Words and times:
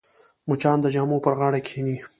مچان 0.47 0.77
د 0.81 0.85
جامو 0.95 1.17
پر 1.25 1.33
غاړه 1.39 1.59
کښېني 1.65 1.97